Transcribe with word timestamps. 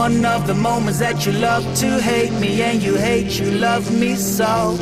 one 0.00 0.24
of 0.24 0.46
the 0.46 0.54
moments 0.54 0.98
that 0.98 1.26
you 1.26 1.32
love 1.32 1.62
to 1.74 2.00
hate 2.00 2.32
me 2.40 2.62
and 2.62 2.82
you 2.82 2.96
hate 2.96 3.38
you 3.38 3.50
love 3.50 3.84
me 4.00 4.14
so. 4.14 4.74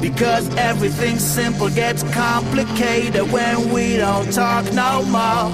Because 0.00 0.44
everything 0.54 1.18
simple 1.18 1.68
gets 1.68 2.04
complicated 2.14 3.24
when 3.32 3.72
we 3.72 3.96
don't 3.96 4.32
talk 4.32 4.64
no 4.72 5.02
more. 5.16 5.50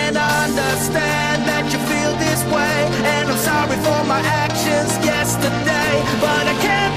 And 0.00 0.18
I 0.18 0.32
understand 0.48 1.38
that 1.50 1.64
you 1.72 1.80
feel 1.90 2.12
this 2.26 2.42
way, 2.54 2.76
and 3.14 3.24
I'm 3.30 3.38
sorry 3.50 3.78
for 3.86 4.00
my 4.06 4.20
actions 4.44 4.92
yesterday, 5.02 5.92
but 6.20 6.44
I 6.46 6.56
can't. 6.60 6.87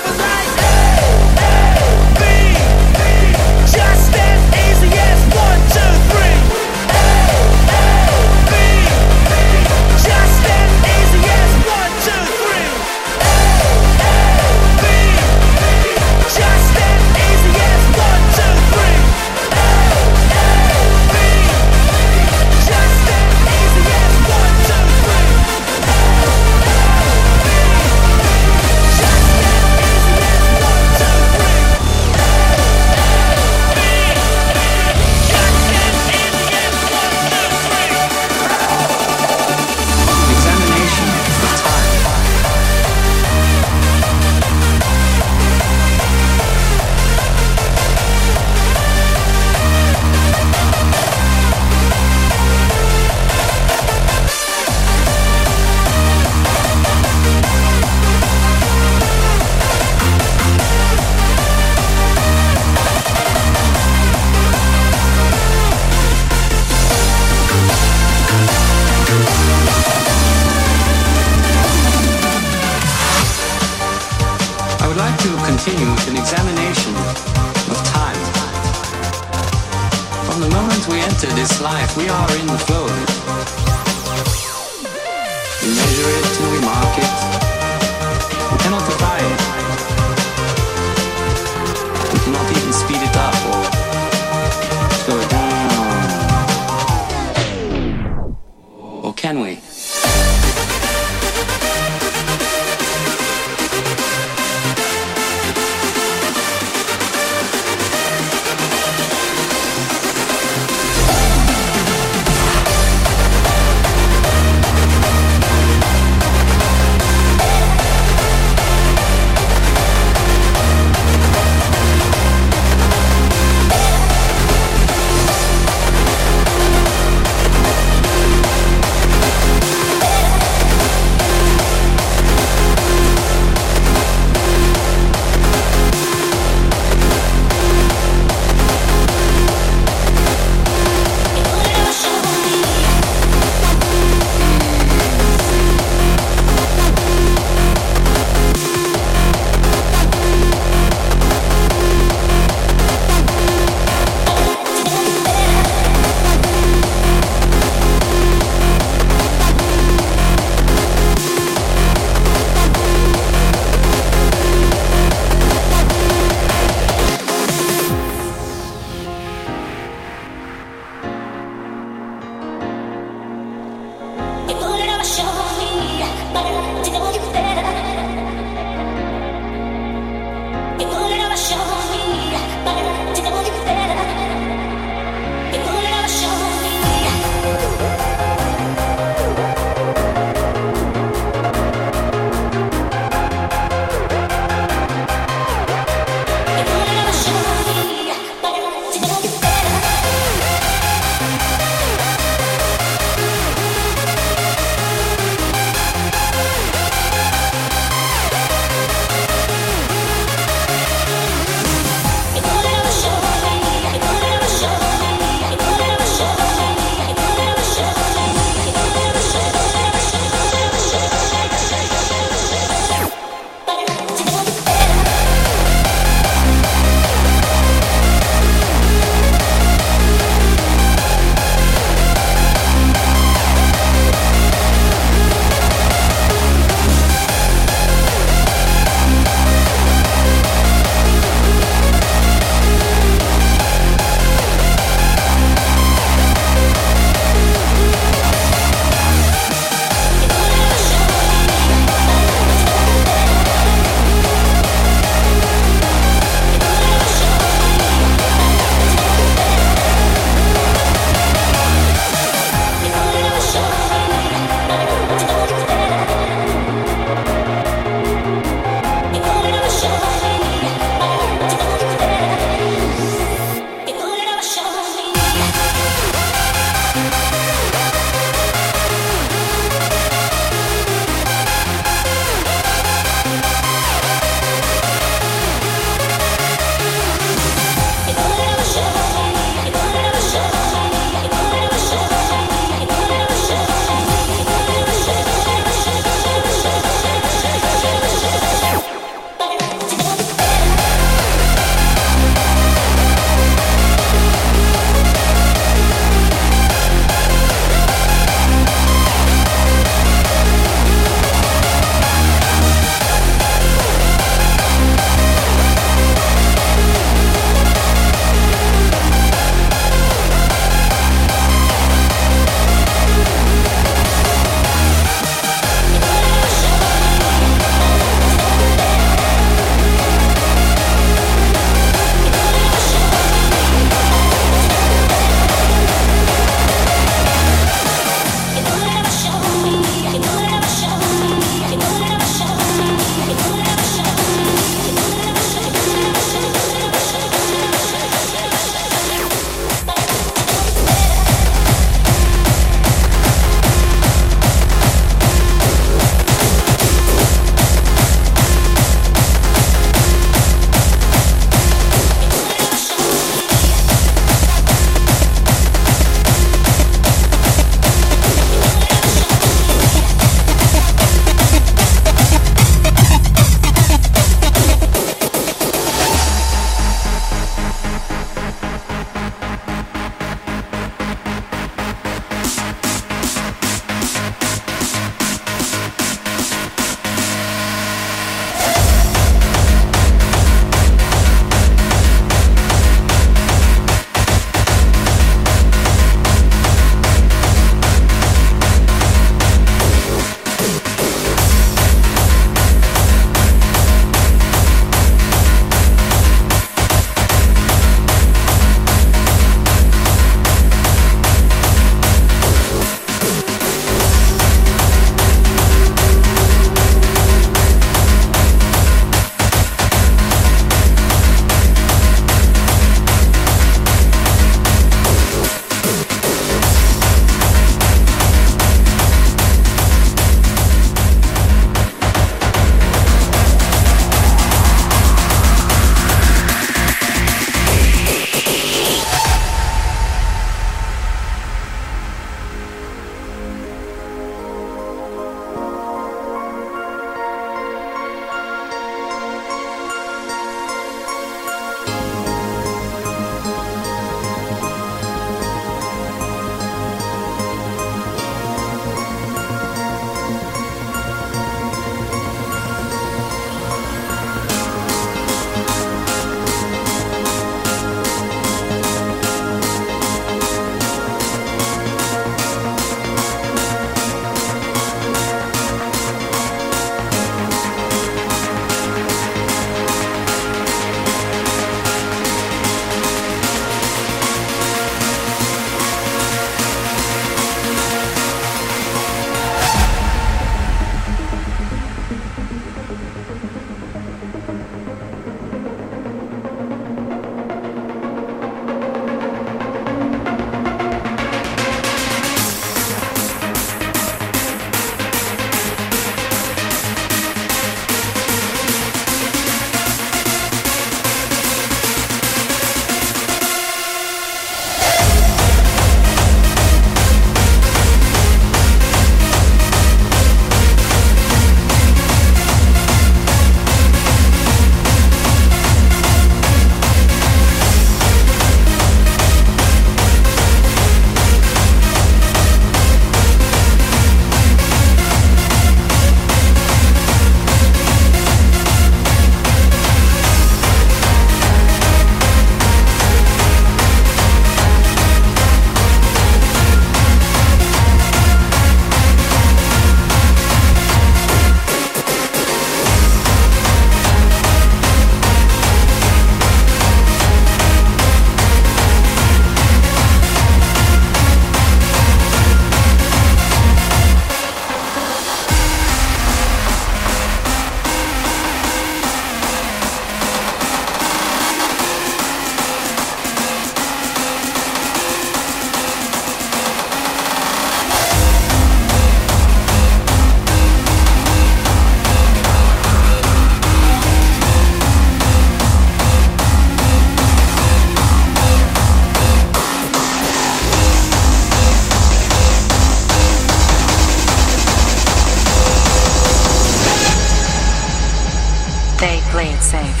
Safe, 599.64 600.00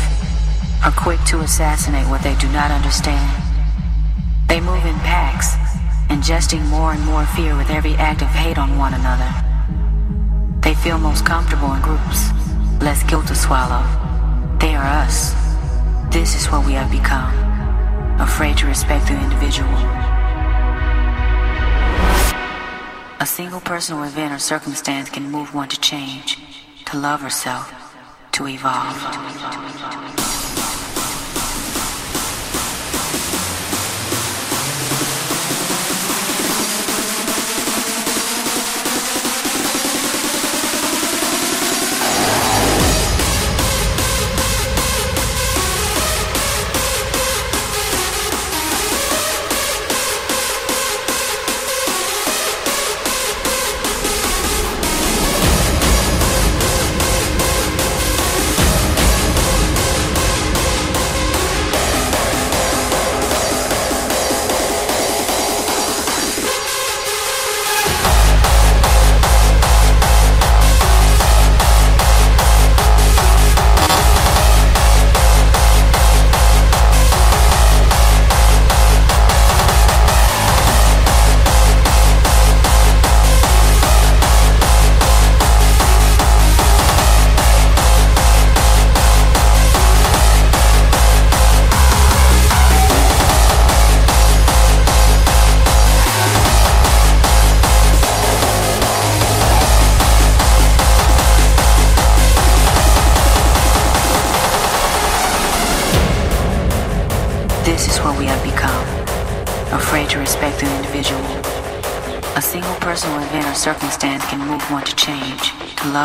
are 0.84 0.92
quick 0.92 1.18
to 1.24 1.40
assassinate 1.40 2.06
what 2.08 2.22
they 2.22 2.36
do 2.36 2.46
not 2.48 2.70
understand. 2.70 3.32
They 4.46 4.60
move 4.60 4.84
in 4.84 4.94
packs, 5.00 5.56
ingesting 6.12 6.66
more 6.66 6.92
and 6.92 7.02
more 7.06 7.24
fear 7.24 7.56
with 7.56 7.70
every 7.70 7.94
act 7.94 8.20
of 8.20 8.28
hate 8.28 8.58
on 8.58 8.76
one 8.76 8.92
another. 8.92 9.32
They 10.60 10.74
feel 10.74 10.98
most 10.98 11.24
comfortable 11.24 11.72
in 11.72 11.80
groups, 11.80 12.30
less 12.82 13.02
guilt 13.04 13.26
to 13.28 13.34
swallow. 13.34 13.82
They 14.60 14.74
are 14.74 14.84
us. 14.84 15.32
This 16.12 16.36
is 16.36 16.46
what 16.50 16.66
we 16.66 16.74
have 16.74 16.90
become, 16.90 17.32
afraid 18.20 18.58
to 18.58 18.66
respect 18.66 19.06
the 19.08 19.18
individual. 19.18 19.74
A 23.18 23.26
single 23.26 23.60
personal 23.60 24.04
event 24.04 24.34
or 24.34 24.38
circumstance 24.38 25.08
can 25.08 25.30
move 25.30 25.54
one 25.54 25.70
to 25.70 25.80
change, 25.80 26.38
to 26.84 26.98
love 26.98 27.22
herself, 27.22 27.72
to 28.34 28.48
evolve. 28.48 30.63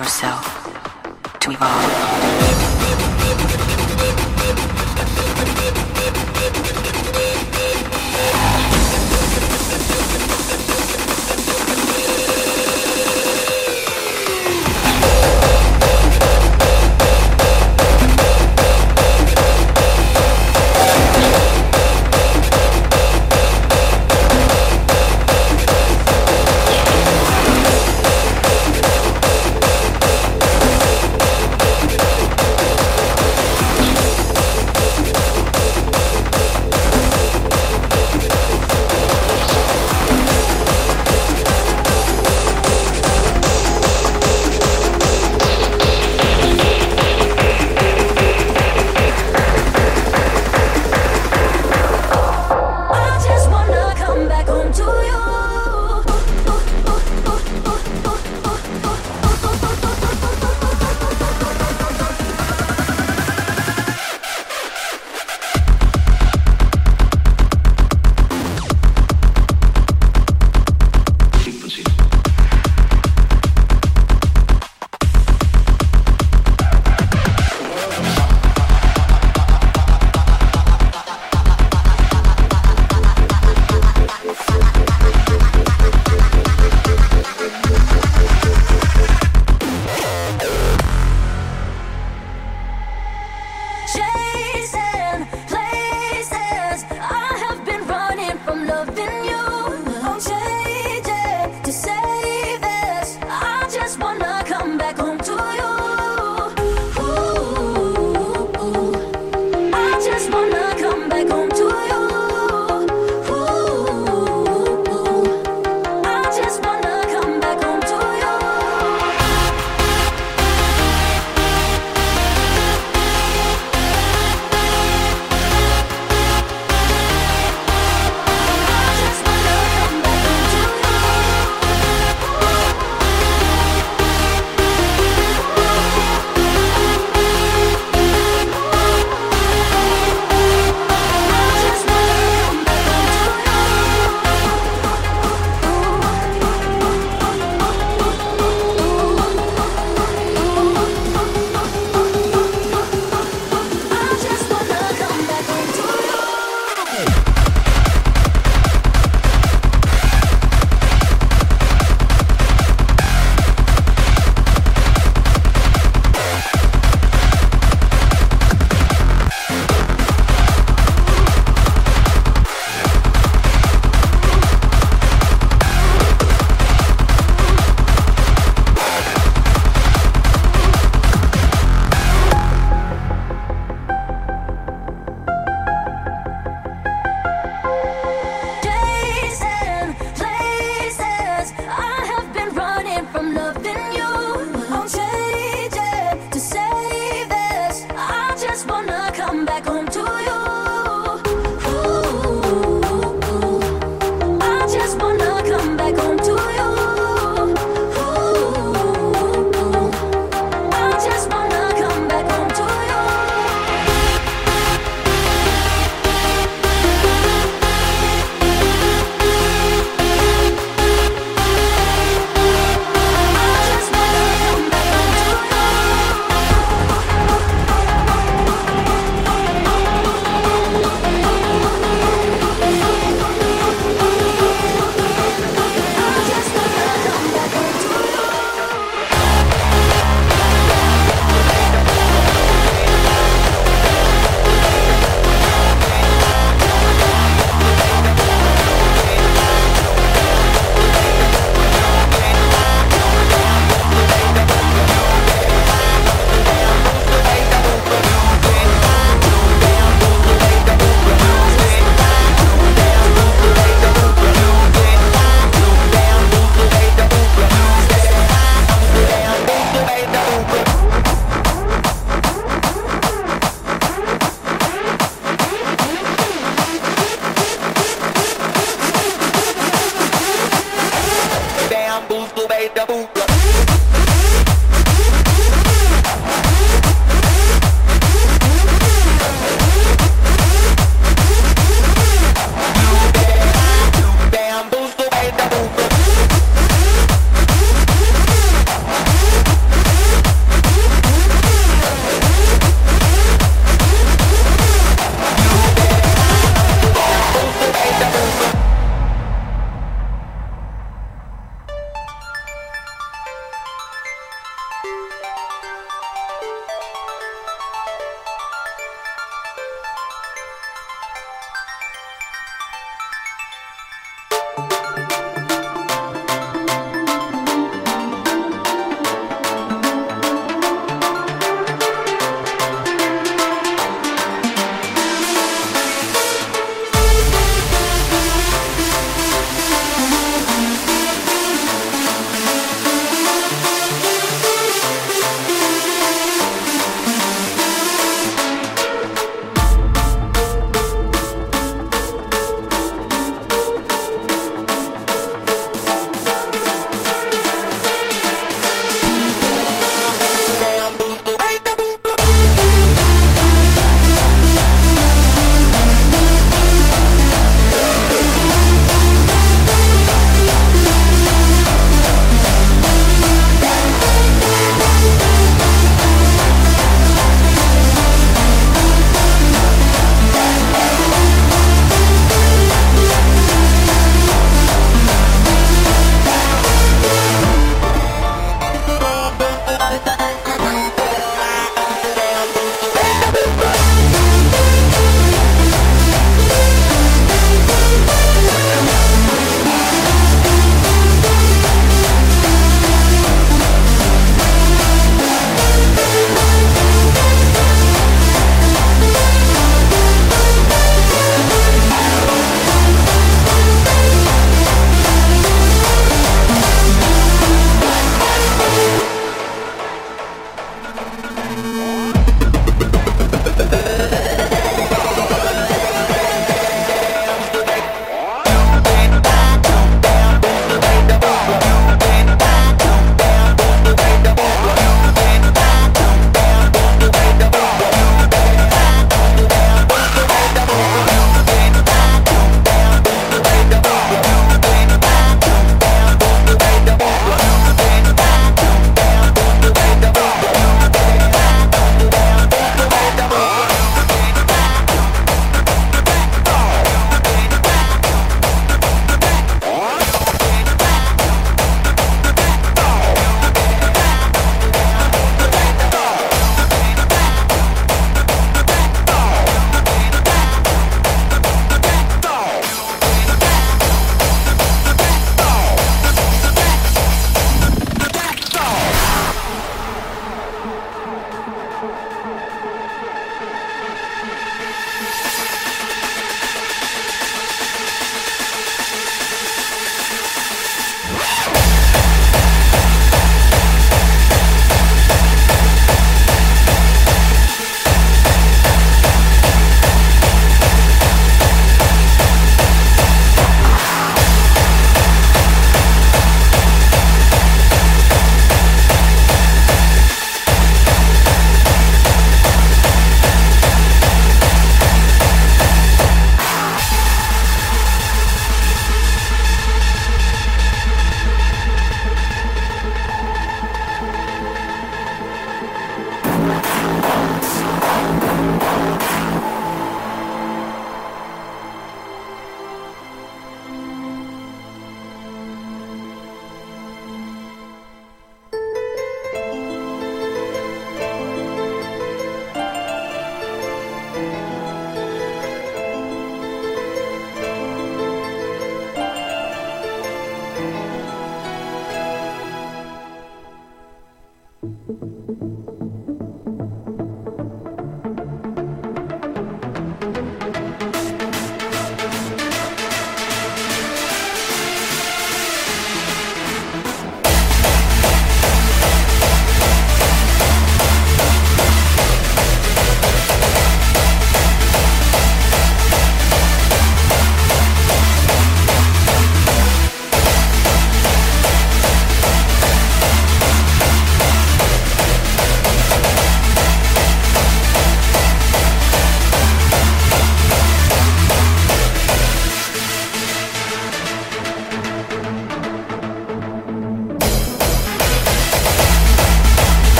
herself. 0.00 0.49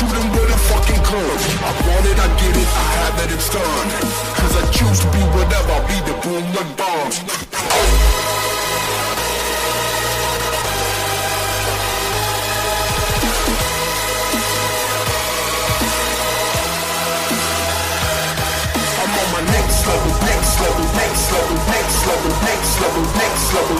shoot 0.00 0.16
him 0.16 0.28
with 0.32 0.48
a 0.48 0.58
fucking 0.70 1.02
gun. 1.02 1.38
I 1.66 1.72
want 1.84 2.06
it, 2.06 2.16
I 2.16 2.28
get 2.40 2.56
it, 2.56 2.68
I 2.72 2.86
have 3.02 3.18
it, 3.20 3.30
it's 3.36 3.48
done. 3.52 3.88
Cause 4.38 4.54
I 4.56 4.64
choose 4.70 4.98
to 5.02 5.08
be 5.12 5.22
whatever, 5.36 5.72
I'll 5.76 5.84
be 5.84 5.98
the 6.08 6.14
boom 6.24 6.44
like 6.56 6.72
bombs. 6.78 7.16
I'm 19.00 19.12
on 19.20 19.28
my 19.34 19.42
next 19.52 19.78
level, 19.84 20.12
next 20.30 20.54
level, 20.62 20.86
next 21.02 21.24
level, 21.34 21.56
next 21.74 21.98
level, 22.08 22.30
next 22.48 22.72
level, 22.80 23.04
next 23.20 23.46
level. 23.52 23.78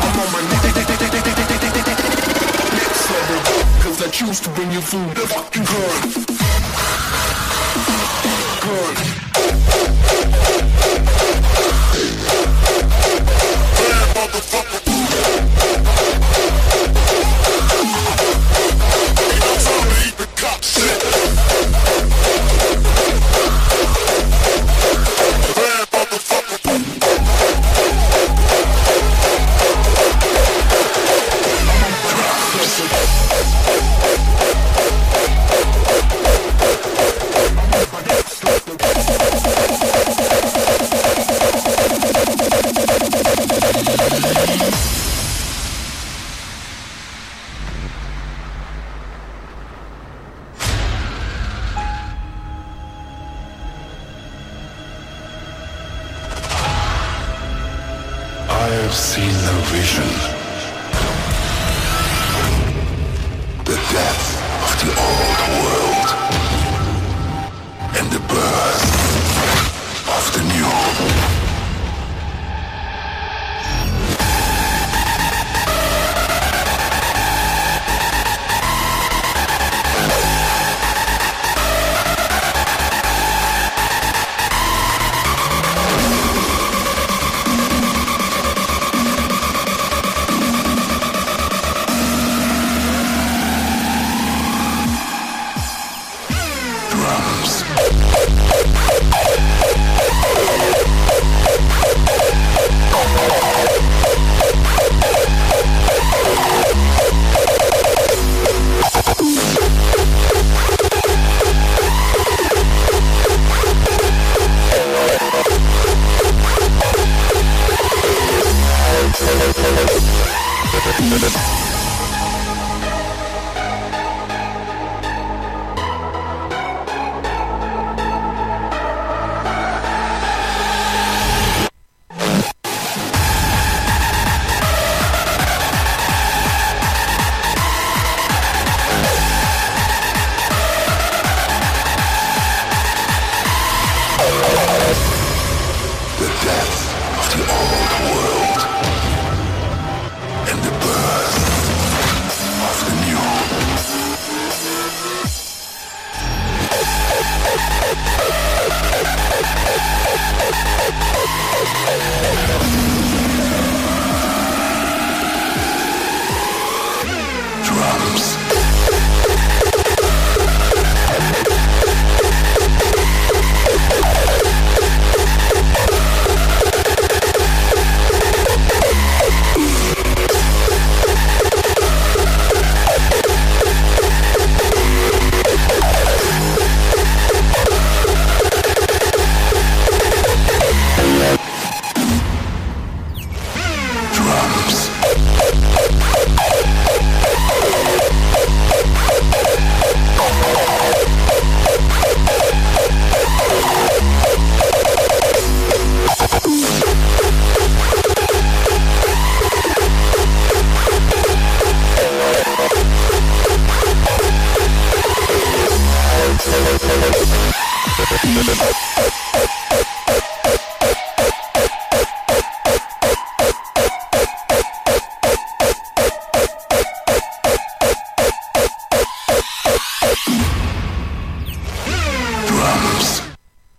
I'm 0.00 0.16
on 0.16 0.28
my 0.32 0.42
next 0.48 1.14
level, 1.14 1.33
cause 3.82 4.02
I 4.02 4.08
choose 4.10 4.40
to 4.40 4.50
bring 4.50 4.70
you 4.70 4.80
food, 4.80 5.14
the 5.16 5.26
fucking 5.26 5.64
gun. 5.64 6.34
Thank 14.54 14.74
you. 14.74 14.83